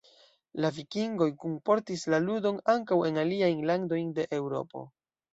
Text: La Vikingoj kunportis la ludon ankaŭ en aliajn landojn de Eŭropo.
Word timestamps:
La 0.63 0.69
Vikingoj 0.75 1.25
kunportis 1.41 2.05
la 2.13 2.19
ludon 2.23 2.57
ankaŭ 2.73 2.97
en 3.09 3.19
aliajn 3.25 3.61
landojn 3.73 4.09
de 4.21 4.25
Eŭropo. 4.39 4.83